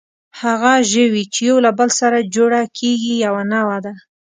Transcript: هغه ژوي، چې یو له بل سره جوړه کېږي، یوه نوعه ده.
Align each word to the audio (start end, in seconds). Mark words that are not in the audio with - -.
هغه 0.41 0.73
ژوي، 0.91 1.23
چې 1.33 1.41
یو 1.49 1.57
له 1.65 1.71
بل 1.79 1.89
سره 1.99 2.17
جوړه 2.35 2.61
کېږي، 2.77 3.13
یوه 3.25 3.43
نوعه 3.53 3.77
ده. 3.85 3.93